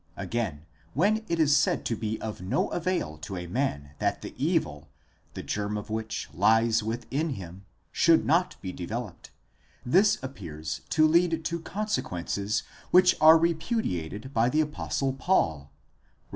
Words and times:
Again, 0.17 0.65
when 0.95 1.23
it 1.27 1.39
is 1.39 1.55
said 1.55 1.85
to 1.85 1.95
be 1.95 2.19
of 2.21 2.41
no 2.41 2.69
avail 2.69 3.19
to 3.19 3.37
a 3.37 3.45
man 3.45 3.91
that 3.99 4.23
the 4.23 4.33
evil, 4.35 4.89
the 5.35 5.43
germ 5.43 5.77
of 5.77 5.91
which 5.91 6.27
lies 6.33 6.81
within 6.81 7.29
him, 7.35 7.65
should 7.91 8.25
not 8.25 8.59
be 8.63 8.71
developed, 8.71 9.29
this 9.85 10.17
appears 10.23 10.81
to 10.89 11.07
lead 11.07 11.45
to 11.45 11.59
consequences 11.59 12.63
which 12.89 13.15
are 13.21 13.37
repudiated 13.37 14.33
by 14.33 14.49
the 14.49 14.61
apostle 14.61 15.13
Paul, 15.13 15.69
Rom. 15.69 15.69